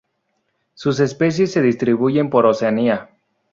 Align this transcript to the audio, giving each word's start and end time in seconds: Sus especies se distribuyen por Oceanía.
Sus 0.73 0.99
especies 0.99 1.51
se 1.51 1.61
distribuyen 1.61 2.31
por 2.31 2.47
Oceanía. 2.47 3.11